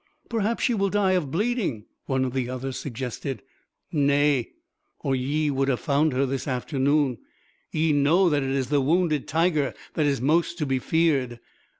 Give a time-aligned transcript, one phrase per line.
[0.29, 3.43] "Perhaps she will die of bleeding," one of the others suggested.
[3.91, 4.49] "Nay,
[5.01, 7.19] or ye would have found her this afternoon.
[7.71, 11.39] Ye know that it is the wounded tiger that is most to be feared.